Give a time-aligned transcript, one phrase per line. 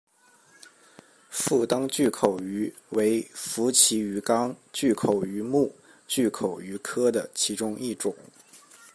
[1.29, 5.75] 腹灯巨口鱼为辐鳍鱼纲巨口鱼目
[6.07, 8.15] 巨口鱼科的其中一种。